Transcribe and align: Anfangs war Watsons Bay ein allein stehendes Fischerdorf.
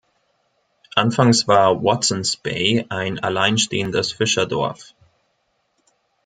Anfangs 0.95 1.47
war 1.47 1.83
Watsons 1.83 2.35
Bay 2.35 2.87
ein 2.89 3.19
allein 3.19 3.59
stehendes 3.59 4.11
Fischerdorf. 4.11 4.95